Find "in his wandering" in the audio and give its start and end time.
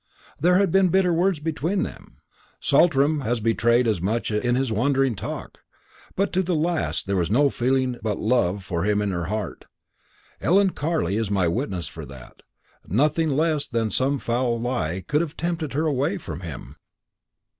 4.31-5.13